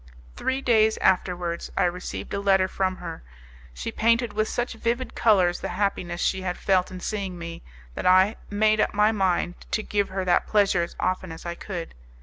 [0.35, 3.21] Three days afterwards I received a letter from her.
[3.71, 7.61] She painted with such vivid colours the happiness she had felt in seeing me,
[7.93, 11.53] that I made up my mind to give her that pleasure as often as I
[11.53, 11.93] could.